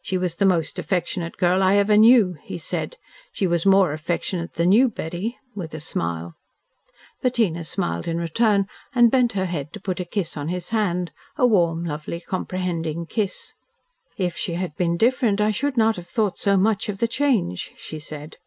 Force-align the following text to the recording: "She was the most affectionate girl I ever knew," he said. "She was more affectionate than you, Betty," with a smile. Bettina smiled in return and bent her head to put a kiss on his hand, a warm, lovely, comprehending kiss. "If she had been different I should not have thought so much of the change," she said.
"She 0.00 0.16
was 0.16 0.36
the 0.36 0.46
most 0.46 0.78
affectionate 0.78 1.36
girl 1.36 1.62
I 1.62 1.74
ever 1.74 1.98
knew," 1.98 2.38
he 2.42 2.56
said. 2.56 2.96
"She 3.32 3.46
was 3.46 3.66
more 3.66 3.92
affectionate 3.92 4.54
than 4.54 4.72
you, 4.72 4.88
Betty," 4.88 5.36
with 5.54 5.74
a 5.74 5.78
smile. 5.78 6.36
Bettina 7.20 7.64
smiled 7.64 8.08
in 8.08 8.16
return 8.16 8.66
and 8.94 9.10
bent 9.10 9.32
her 9.34 9.44
head 9.44 9.74
to 9.74 9.80
put 9.80 10.00
a 10.00 10.06
kiss 10.06 10.38
on 10.38 10.48
his 10.48 10.70
hand, 10.70 11.12
a 11.36 11.46
warm, 11.46 11.84
lovely, 11.84 12.22
comprehending 12.22 13.04
kiss. 13.04 13.52
"If 14.16 14.38
she 14.38 14.54
had 14.54 14.74
been 14.74 14.96
different 14.96 15.38
I 15.38 15.50
should 15.50 15.76
not 15.76 15.96
have 15.96 16.08
thought 16.08 16.38
so 16.38 16.56
much 16.56 16.88
of 16.88 16.98
the 16.98 17.06
change," 17.06 17.72
she 17.76 17.98
said. 17.98 18.36